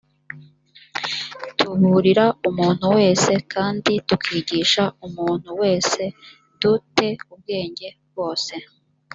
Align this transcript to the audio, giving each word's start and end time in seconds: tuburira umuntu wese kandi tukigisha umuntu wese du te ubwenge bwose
tuburira 1.57 2.25
umuntu 2.49 2.85
wese 2.97 3.31
kandi 3.53 3.91
tukigisha 4.07 4.83
umuntu 5.07 5.49
wese 5.61 6.01
du 6.59 6.71
te 6.95 7.07
ubwenge 7.33 7.87
bwose 8.09 8.53